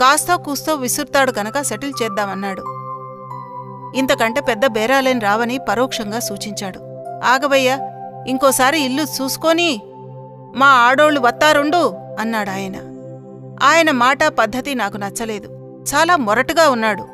కాస్తో 0.00 0.36
కూస్తో 0.36 0.74
విసురుతాడు 0.74 1.32
గనక 1.38 1.62
సెటిల్ 1.62 1.92
చేద్దామన్నాడు. 2.02 2.62
ఇంతకంటే 3.98 4.40
పెద్ద 4.40 4.66
బేరాలేం 4.66 5.20
రావని 5.20 5.58
పరోక్షంగా 5.58 6.20
సూచించాడు. 6.20 6.78
ఆగవయ్యా 7.24 7.78
ఇంకోసారి 8.28 8.80
ఇల్లు 8.80 9.02
చూసుకొని 9.02 9.80
మా 10.56 10.66
ఆడోళ్ళు 10.66 11.20
వత్తారుండు 11.20 11.94
అన్నాడాయన. 12.20 12.76
ఆయన 13.62 13.90
మాట 13.90 14.24
పద్ధతి 14.24 14.74
నాకు 14.74 14.96
నచ్చలేదు. 14.96 15.57
చాలా 15.94 16.16
మొరటుగా 16.16 16.70
ఉన్నాడు. 16.70 17.04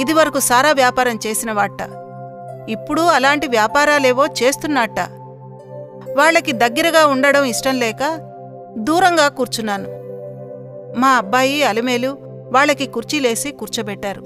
ఇదివరకు 0.00 0.40
సారా 0.40 0.72
వ్యాపారం 0.72 1.18
చేసినవాట్ట 1.26 1.80
ఇప్పుడు 2.68 3.00
అలాంటి 3.00 3.46
వ్యాపారాలేవో 3.46 4.26
చేస్తున్నట్ట 4.26 4.98
వాళ్ళకి 6.16 6.52
దగ్గరగా 6.52 7.06
ఉండడం 7.06 7.44
ఇష్టం 7.44 7.80
లేక 7.80 8.30
దూరంగా 8.78 9.28
కూర్చున్నాను. 9.28 9.88
మా 11.00 11.08
అబ్బాయి 11.08 11.62
అలిమేలు 11.62 12.18
వాళ్ళకి 12.52 12.86
కుర్చీలేసి 12.86 13.50
కూర్చోబెట్టారు. 13.50 14.22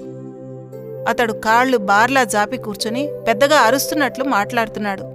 అతడు 1.09 1.33
కాళ్ళు 1.33 1.77
బార్లా 1.77 2.23
జాపి 2.23 2.57
కూర్చుని 2.57 3.09
పెద్దగా 3.27 3.57
అరుస్తున్నట్లు 3.57 4.23
మాట్లాడుతున్నాడు. 4.23 5.05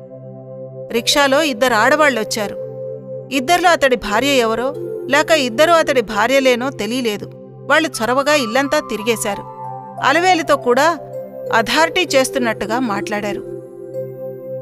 రిక్షాలో 0.93 1.43
ఇద్దరు 1.43 1.75
ఆడవాళ్ళొచ్చారు. 1.75 2.57
ఇద్దరిలో 3.33 3.71
అతడి 3.71 3.97
భార్య 3.97 4.29
ఎవరో 4.29 4.75
లేక 5.11 5.31
ఇద్దరూ 5.31 5.73
అతడి 5.73 6.01
భార్యలేనో 6.01 6.71
తెలియలేదు. 6.71 7.42
వాళ్ళు 7.73 7.89
చొరవగా 7.99 8.35
ఇల్లంతా 8.45 8.79
తిరిగేశారు. 8.91 9.45
అలవేలితో 10.05 10.57
కూడా 10.67 10.87
అథారిటీ 11.57 12.03
చేస్తున్నట్టుగా 12.15 12.79
మాట్లాడారు. 12.93 13.43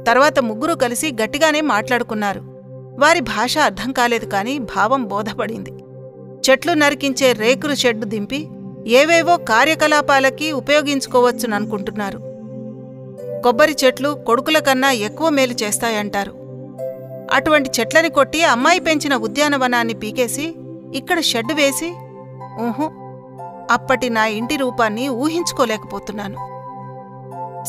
తర్వాత 0.09 0.39
ముగ్గురు 0.49 0.75
కలిసి 0.75 1.09
గట్టిగానే 1.23 1.61
మాట్లాడుకున్నారు. 1.75 2.41
వారి 3.03 3.21
భాష 3.21 3.55
అర్థం 3.59 3.91
కాలేదు 3.99 4.27
కాని 4.27 4.55
భావం 4.75 5.03
బోధపడింది. 5.05 5.73
చెట్లు 6.47 6.73
నరికించే 6.73 7.29
రేకులు 7.33 7.75
షెడ్డు 7.75 8.07
దింపి 8.13 8.41
ఏవేవో 8.99 9.35
కార్యకలాపాలకి 9.51 10.47
ఉపయోగించుకోవచ్చుననుకుంటున్నారు. 10.61 12.19
కొబ్బరి 13.45 13.75
చెట్లు 13.83 14.11
కొడుకుల 14.27 14.59
కన్నా 14.59 14.91
ఎక్కువ 15.09 15.29
మేలు 15.37 15.55
చేస్తాయంటారు. 15.63 16.33
అటువంటి 17.33 17.69
చెట్లని 17.81 18.11
కొట్టి 18.11 18.41
అమ్మాయి 18.45 18.81
పెంచిన 18.81 19.15
ఉద్యానవనాన్ని 19.27 19.95
పీకేసి 19.95 20.47
ఇక్కడ 20.95 21.19
షెడ్డు 21.31 21.55
వేసి 21.55 21.89
ఊహూ 22.67 22.87
అప్పటి 23.71 24.11
నా 24.11 24.27
ఇంటి 24.27 24.57
రూపాన్ని 24.57 25.09
ఊహించుకోలేకపోతున్నాను. 25.09 26.37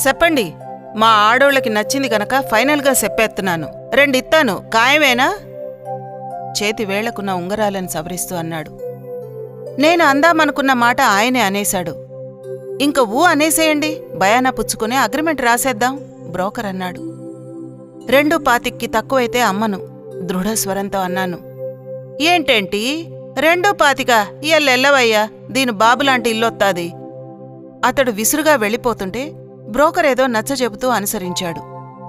చెప్పండి 0.08 0.54
మా 0.96 1.08
ఆడోళ్ళకి 1.08 1.70
నచ్చింది 1.70 2.10
గనక 2.10 2.36
ఫైనల్గా 2.42 2.92
చెప్పేస్తున్నాను. 2.92 3.68
రెండిత్తాను 3.94 4.58
ఖాయమేనా? 4.58 5.36
చేతి 6.64 6.86
వేళ్ళకున్న 6.86 7.32
ఉంగరాలను 7.32 7.88
సవరిస్తూ 7.88 8.36
అన్నాడు. 8.36 8.70
నేను 9.80 10.06
అందామనుకున్న 10.06 10.74
మాట 10.74 11.02
ఆయనే 11.02 11.42
అనేశాడు. 11.42 11.92
ఇంక 12.82 13.00
ఊ 13.00 13.22
అనేసేయండి 13.22 14.02
భయాన 14.18 14.50
పుచ్చుకునే 14.50 14.96
అగ్రిమెంట్ 14.96 15.42
రాసేద్దాం 15.42 16.00
బ్రోకర్ 16.30 16.66
అన్నాడు. 16.66 17.00
రెండు 18.12 18.38
పాతిక్కి 18.38 18.88
తక్కువైతే 18.88 19.42
అమ్మను 19.42 19.80
దృఢస్వరంతో 20.22 21.00
అన్నాను. 21.00 21.38
ఏంటేంటి? 22.22 23.11
రెండో 23.38 23.72
పాతిక 23.72 24.10
ఇయ్యల్లెల్లవయ్యా 24.44 25.30
దీని 25.52 25.72
బాబులాంటి 25.72 26.30
ఇల్లొత్తాది. 26.30 26.92
అతడు 27.86 28.12
విసురుగా 28.12 28.56
వెళ్ళిపోతుంటే 28.56 29.32
బ్రోకర్ 29.70 30.06
ఏదో 30.06 30.28
నచ్చజెబుతూ 30.28 30.88
అనుసరించాడు. 30.88 31.62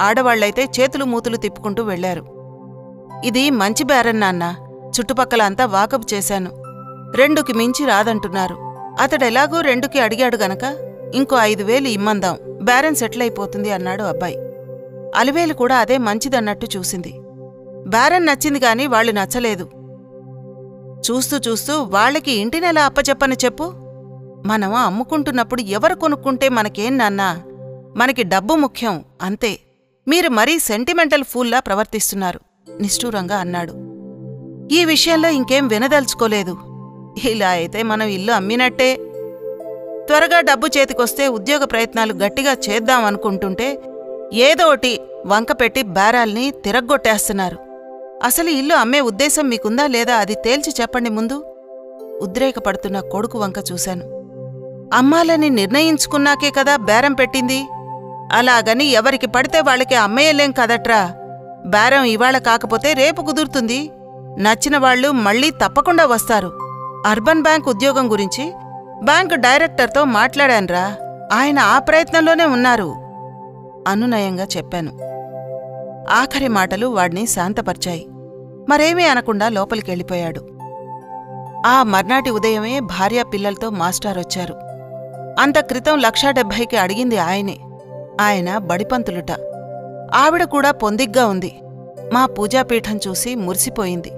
ఆడవాళ్ళైతే 0.03 0.67
చేతులు 0.81 1.05
మూతులు 1.05 1.37
తిప్పుకుంటూ 1.37 1.85
వెళ్ళారు 1.85 2.25
ఇది 3.25 3.51
మంచి 3.51 3.85
బేరం 3.85 4.21
నాన్న 4.21 4.55
చుట్టుపక్కల 4.95 5.43
అంతా 5.43 5.67
వాకపు 5.67 6.15
చేశాను. 6.15 6.51
రెండుకి 7.17 7.53
మించి 7.53 7.87
రాదంటున్నారు. 7.87 8.57
అతడెలాగూ 9.01 9.61
రెండుకి 9.61 10.01
అడిగాడు 10.01 10.37
గనక 10.37 10.65
ఇంకో 11.15 11.37
ఐదు 11.41 11.63
వేలు 11.63 11.89
ఇమ్మందాం 11.89 12.37
బేరం 12.63 12.95
సెటిల్ 12.95 13.23
అయిపోతుంది 13.23 13.71
అన్నాడు 13.71 14.03
అబ్బాయి. 14.03 14.37
అలివేలు 15.17 15.55
కూడా 15.55 15.77
అదే 15.77 15.99
మంచిదన్నట్టు 15.99 16.67
చూసింది. 16.77 17.13
బేరం 17.87 18.27
నచ్చింది 18.27 18.59
గాని 18.59 18.87
వాళ్ళు 18.87 19.13
నచ్చలేదు. 19.13 19.82
చూస్తూ 21.11 21.37
చూస్తూ 21.37 21.83
వాళ్ళకి 21.83 22.33
ఇంటినెలా 22.33 22.85
అప్పచెప్పని 22.85 23.37
చెప్పు? 23.45 23.65
మనం 24.47 24.75
అమ్ముకుంటున్నప్పుడు 24.75 25.61
ఎవరు 25.61 25.95
కొనుక్కుంటే 25.95 26.49
మనకేం 26.49 26.99
నాన్నా? 26.99 27.43
మనకి 27.97 28.23
డబ్బు 28.23 28.55
ముఖ్యం 28.55 29.05
అంతే. 29.23 29.59
మీరు 30.09 30.29
మరీ 30.29 30.59
సెంటిమెంటల్ 30.59 31.25
ఫూల్లా 31.25 31.61
ప్రవర్తిస్తున్నారు 31.61 32.41
నిష్ఠూరంగా 32.81 33.37
అన్నాడు. 33.37 33.73
ఈ 34.75 34.85
విషయంలో 34.85 35.29
ఇంకేం 35.29 35.69
వినదలుచుకోలేదు. 35.69 36.59
ఇలా 37.25 37.49
అయితే 37.49 37.83
మనం 37.83 38.07
ఇల్లు 38.07 38.33
అమ్మినట్టే. 38.33 38.97
త్వరగా 40.07 40.41
డబ్బు 40.41 40.67
చేతికొస్తే 40.67 41.29
ఉద్యోగ 41.29 41.65
ప్రయత్నాలు 41.65 42.13
గట్టిగా 42.13 42.53
చేద్దాం 42.53 43.05
అనుకుంటుంటే 43.05 43.83
ఏదోటి 44.33 45.01
వంకపెట్టి 45.27 45.83
బేరాల్ని 45.83 46.51
తిరగ్గొట్టేస్తున్నారు. 46.51 47.72
అసలు 48.25 48.51
ఇల్లు 48.51 48.75
అమ్మే 48.75 49.01
ఉద్దేశం 49.01 49.49
మీకుందా 49.49 49.87
లేదా 49.87 50.17
అది 50.17 50.35
తేల్చి 50.35 50.75
చెప్పండి 50.81 51.11
ముందు. 51.11 51.45
ఉద్రేకపడుతున్న 52.23 53.01
కొడుకు 53.01 53.39
వంక 53.39 53.55
చూశాను. 53.73 54.05
అమ్మాలని 54.95 55.51
నిర్ణయించుకున్నాకే 55.51 56.51
కదా 56.51 56.77
బేరం 56.77 57.15
పెట్టింది. 57.15 57.65
అలాగని 58.33 58.85
ఎవరికి 58.85 59.27
పడితే 59.27 59.61
వాళ్ళకి 59.61 59.95
అమ్మేయలేం 59.95 60.51
కదట్రా. 60.51 61.11
బేరం 61.67 62.05
ఇవాళ 62.05 62.39
కాకపోతే 62.39 62.93
రేపు 62.93 63.23
కుదురుతుంది. 63.23 63.91
నచ్చిన 64.39 64.79
వాళ్ళు 64.79 65.11
మళ్ళీ 65.11 65.51
తప్పకుండా 65.51 66.07
వస్తారు. 66.07 66.59
అర్బన్ 67.07 67.43
బ్యాంక్ 67.43 67.69
ఉద్యోగం 67.69 68.13
గురించి 68.13 68.53
బ్యాంకు 69.05 69.35
డైరెక్టర్తో 69.35 70.05
మాట్లాడాన్రా. 70.05 70.97
ఆయన 71.33 71.59
ఆ 71.59 71.79
ప్రయత్నంలోనే 71.79 72.45
ఉన్నారు. 72.45 72.95
అనునయంగా 73.89 74.47
చెప్పాను. 74.57 75.13
ఆఖరి 76.11 76.49
మాటలు 76.49 76.87
వాణ్ణి 76.87 77.27
శాంతపర్చాయి. 77.27 78.07
మరేమీ 78.69 79.05
అనకుండా 79.05 79.49
లోపలికెళ్ళిపోయాడు. 79.49 80.49
ఆ 81.67 81.83
మర్నాటి 81.83 82.31
ఉదయమే 82.31 82.81
భార్యా 82.81 83.23
పిల్లలతో 83.23 83.71
మాస్టారొచ్చారు 83.71 84.55
అంత 85.41 85.59
క్రితం 85.59 85.99
లక్షా 85.99 86.31
డెబ్భైకి 86.31 86.77
అడిగింది 86.77 87.19
ఆయనే. 87.19 87.59
ఆయన 88.21 88.59
బడిపంతులుట. 88.59 89.31
ఆవిడ 90.15 90.45
కూడా 90.45 90.71
పొందిగ్గా 90.71 91.27
ఉంది. 91.27 91.61
మా 92.13 92.27
పూజాపీఠం 92.27 93.01
చూసి 93.09 93.35
మురిసిపోయింది. 93.35 94.13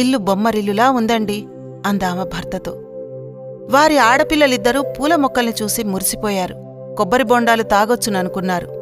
ఇల్లు 0.00 0.18
బొమ్మరిల్లులా 0.18 0.90
ఉందండి 0.90 1.46
అందామ 1.86 2.22
భర్తతో. 2.22 2.72
వారి 3.70 3.98
ఆడపిల్లలిద్దరూ 3.98 4.82
పూల 4.82 5.16
మొక్కల్ని 5.16 5.52
చూసి 5.62 5.84
మురిసిపోయారు. 5.84 6.54
కొబ్బరి 6.98 7.24
బొండాలు 7.24 7.62
తాగొచ్చుననుకున్నారు. 7.62 8.81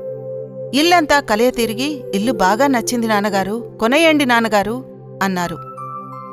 ఇల్లంతా 0.75 1.21
కలయ 1.21 1.51
తిరిగి 1.51 2.05
ఇల్లు 2.15 2.33
బాగా 2.33 2.67
నచ్చింది 2.67 3.07
నాన్నగారు 3.07 3.77
కొనయండి 3.81 4.27
నాన్నగారు 4.27 4.85
అన్నారు. 5.23 5.57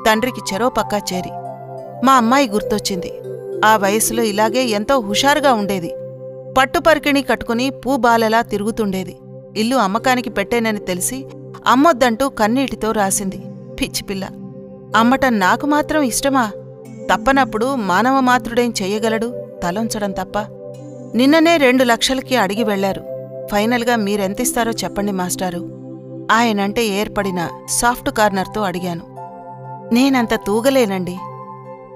తండ్రికి 0.06 0.54
చెరోపక్కా 0.54 1.00
చేరి. 1.12 1.30
మా 2.06 2.12
అమ్మాయి 2.12 2.48
గుర్తొచ్చింది. 2.48 3.12
ఆ 3.64 3.76
వయసులో 3.76 4.22
ఇలాగే 4.22 4.64
ఎంతో 4.64 5.00
హుషారుగా 5.00 5.52
ఉండేది. 5.52 5.94
పట్టుపరికిణి 6.58 7.22
కట్టుకుని 7.22 7.70
పూబాలలా 7.70 8.42
తిరుగుతుండేది. 8.42 9.16
ఇల్లు 9.56 9.76
అమ్మకానికి 9.76 10.30
పెట్టేనని 10.30 10.78
తెలిసి 10.78 11.26
అమ్మొద్దంటూ 11.66 12.28
కన్నీటితో 12.28 12.92
రాసింది. 12.92 13.38
పిచ్చిపిల్ల 13.80 14.28
అమ్మటం 14.96 15.38
నాకు 15.38 15.66
మాత్రం 15.66 16.02
ఇష్టమా? 16.02 16.50
తప్పనప్పుడు 17.12 17.74
మానవమాత్రుడేం 17.74 18.74
చెయ్యగలడు 18.82 19.46
తలొంచడం 19.62 20.10
తప్ప. 20.10 20.38
నిన్ననే 21.14 21.56
రెండు 21.56 21.84
లక్షలకి 21.84 22.36
అడిగి 22.36 22.64
వెళ్ళారు 22.64 23.07
ఫైనల్గా 23.50 23.96
మీరెంతిస్తారో 23.96 24.70
చెప్పండి 24.70 25.12
మాస్టారు. 25.12 25.78
ఆయనంటే 26.32 26.86
ఏర్పడిన 26.86 27.48
సాఫ్ట్ 27.68 28.10
కార్నర్తో 28.10 28.60
అడిగాను. 28.60 29.18
నేనంత 29.94 30.34
తూగలేనండి. 30.34 31.16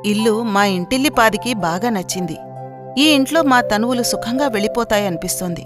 ఇల్లు 0.05 0.43
మా 0.43 0.65
ఇంటిల్లిపాదికి 0.65 1.55
బాగా 1.55 1.91
నచ్చింది. 1.91 2.37
ఈ 2.99 3.05
ఇంట్లో 3.05 3.43
మా 3.43 3.61
తనువులు 3.61 4.03
సుఖంగా 4.03 4.47
వెళ్ళిపోతాయనిపిస్తోంది. 4.47 5.65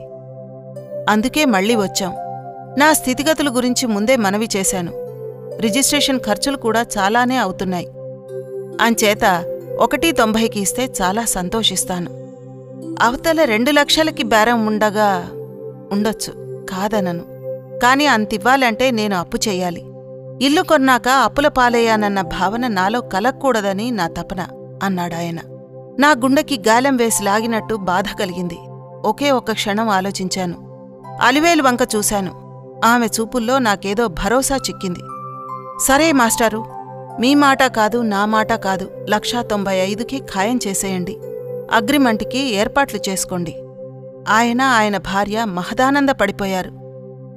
అందుకే 1.09 1.45
మళ్ళీ 1.45 1.75
వచ్చాం. 1.75 2.15
నా 2.79 2.93
స్థితిగతుల 2.93 3.57
గురించి 3.57 3.87
ముందే 3.87 4.17
మనవి 4.17 4.49
చేశాను. 4.57 4.93
రిజిస్ట్రేషన్ 5.61 6.21
ఖర్చులు 6.21 6.57
కూడా 6.57 6.87
చాలానే 6.99 7.37
అవుతున్నాయి. 7.37 7.89
అంచేత 8.81 9.45
ఒకటి 9.81 10.13
తొంభైకి 10.13 10.61
ఇస్తే 10.61 10.89
చాలా 11.03 11.25
సంతోషిస్తాను. 11.25 12.11
అవతల 13.03 13.45
రెండు 13.45 13.71
లక్షలకి 13.71 14.23
బేరం 14.23 14.67
ఉండగా 14.67 15.31
ఉండొచ్చు. 15.93 16.33
కాదనను. 16.71 17.25
కాని 17.83 18.07
అంతివ్వాలంటే 18.07 18.91
నేను 18.91 19.17
అప్పు 19.17 19.39
చెయ్యాలి 19.49 19.85
ఇల్లు 20.43 20.63
కొన్నాక 20.63 21.09
అప్పుల 21.09 21.49
పాలయ్యానన్న 21.49 22.21
భావన 22.21 22.67
నాలో 22.67 23.01
కలక్కూడదని 23.01 23.91
నా 23.91 24.09
తపన 24.09 24.47
అన్నాడాయన 24.83 25.39
నా 25.99 26.11
గుండెకి 26.11 26.63
గాలం 26.69 26.97
వేసి 26.97 27.25
లాగినట్టు 27.25 27.75
బాధ 27.75 28.05
కలిగింది. 28.21 28.59
ఒకే 29.05 29.31
ఒక్క 29.31 29.53
క్షణం 29.53 29.89
ఆలోచించాను. 29.89 30.55
అలివేలు 31.23 31.63
వంక 31.63 31.79
చూశాను. 31.97 32.33
ఆమె 32.85 33.07
చూపుల్లో 33.07 33.59
నాకేదో 33.59 34.07
భరోసా 34.07 34.57
చిక్కింది. 34.57 35.01
సరే 35.89 36.13
మాస్టారు 36.13 36.65
మీ 37.21 37.35
మాట 37.35 37.63
కాదు 37.63 37.99
నా 38.03 38.25
మాట 38.25 38.53
కాదు. 38.53 38.91
లక్షా 39.11 39.43
తొంభై 39.43 39.77
ఐదుకి 39.77 40.19
ఖాయం 40.19 40.61
చేసేయండి. 40.67 41.17
అగ్రిమెంట్కి 41.73 42.39
ఏర్పాట్లు 42.39 43.01
చేసుకోండి. 43.09 43.55
ఆయన 44.29 44.63
ఆయన 44.63 44.97
భార్య 44.97 45.45
మహదానంద 45.45 46.11
పడిపోయారు. 46.11 46.71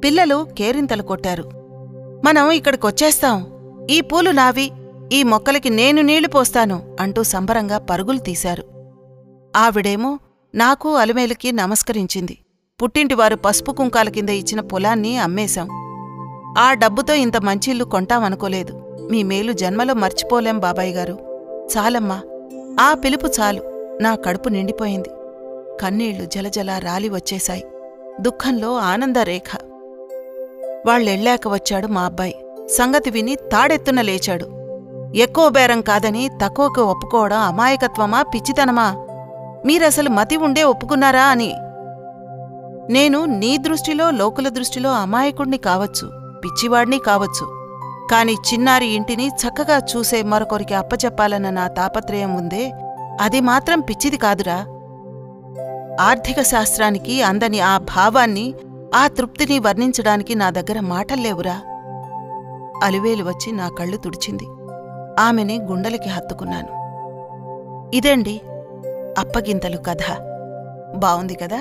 పిల్లలు 0.05 0.47
కేరింతలు 0.57 1.03
కొట్టారు. 1.03 1.51
మనం 2.25 2.51
ఇక్కడికొచ్చేస్తాం. 2.51 3.45
ఈ 3.89 4.01
పూలు 4.01 4.31
నావి 4.31 4.71
ఈ 5.13 5.23
మొక్కలకి 5.23 5.69
నేను 5.69 6.01
నీళ్ళు 6.01 6.27
పోస్తాను 6.27 6.97
అంటూ 6.99 7.23
సంబరంగా 7.23 7.77
పరుగులు 7.77 8.17
తీశారు. 8.17 8.63
ఆవిడేమో 9.55 10.19
నాకు 10.55 10.95
అలిమేలుకి 10.95 11.51
నమస్కరించింది. 11.51 12.37
పుట్టింటివారు 12.83 13.35
పసుపు 13.35 13.71
కుంకాల 13.71 14.09
కింద 14.09 14.29
ఇచ్చిన 14.29 14.61
పొలాన్ని 14.61 15.17
అమ్మేశాం. 15.17 15.67
ఆ 16.57 16.73
డబ్బుతో 16.73 17.13
ఇంత 17.13 17.37
మంచిల్లు 17.37 17.83
కొంటామనుకోలేదు. 17.83 18.99
మీ 19.11 19.23
మేలు 19.23 19.51
జన్మలో 19.51 19.93
మర్చిపోలేం 19.93 20.59
బాబాయ్ 20.59 20.93
గారు 20.93 21.41
చాలమ్మా 21.77 22.21
ఆ 22.81 22.93
పిలుపు 22.93 23.27
చాలు. 23.27 23.63
నా 24.01 24.15
కడుపు 24.15 24.49
నిండిపోయింది. 24.49 25.09
కన్నీళ్ళు 25.79 26.25
జలజల 26.25 26.77
రాలి 26.77 27.09
వచ్చేశాయి. 27.09 27.63
దుఃఖంలో 28.21 28.75
ఆనందరేఖ. 28.75 29.57
వాళ్ళెళ్ళాక 30.87 31.47
వచ్చాడు 31.47 31.87
మా 31.87 32.01
అబ్బాయి. 32.01 32.35
సంగతి 32.69 33.09
విని 33.09 33.35
తాడెత్తున 33.35 34.01
లేచాడు. 34.01 34.47
ఎక్కువ 35.15 35.49
బేరం 35.49 35.81
కాదని 35.81 36.29
తక్కువకు 36.43 36.81
ఒప్పుకోవడం 36.81 37.37
అమాయకత్వమా 37.37 38.21
పిచ్చితనమా? 38.21 38.95
మీరసలు 39.65 40.09
మతి 40.09 40.37
ఉండే 40.37 40.63
ఒప్పుకున్నారా 40.63 41.23
అని. 41.23 41.55
నేను 42.93 43.25
నీ 43.25 43.57
దృష్టిలో 43.57 44.11
లోకుల 44.11 44.49
దృష్టిలో 44.49 44.91
అమాయకుణ్ణి 44.91 45.57
కావచ్చు 45.57 46.11
పిచ్చివాడ్ని 46.43 46.99
కావచ్చు. 46.99 47.59
కాని 48.11 48.33
చిన్నారి 48.33 48.85
ఇంటిని 48.85 49.27
చక్కగా 49.27 49.77
చూసే 49.77 50.21
మరొకరికి 50.21 50.73
అప్పచెప్పాలన్న 50.73 51.49
నా 51.49 51.67
తాపత్రయం 51.67 52.35
ఉందే 52.35 52.71
అది 53.21 53.41
మాత్రం 53.41 53.79
పిచ్చిది 53.79 54.17
కాదురా. 54.17 54.65
ఆర్థిక 55.99 56.41
శాస్త్రానికి 56.41 57.21
అందని 57.21 57.59
ఆ 57.59 57.77
భావాన్ని 57.77 58.53
ఆ 58.95 59.07
తృప్తిని 59.07 59.59
వర్ణించడానికి 59.59 60.35
నా 60.35 60.49
దగ్గర 60.49 60.79
మాటల్లేవురా 60.79 61.61
అలివేలు 62.83 63.23
వచ్చి 63.23 63.51
నా 63.51 63.69
కళ్ళు 63.69 63.97
తుడిచింది. 63.97 64.47
ఆమెని 65.19 65.57
గుండెలకి 65.57 66.09
హత్తుకున్నాను. 66.09 66.79
ఇదండి 67.95 68.41
అప్పగింతలు 69.17 69.77
కథ. 69.77 70.17
బావుంది 70.95 71.35
కదా? 71.35 71.57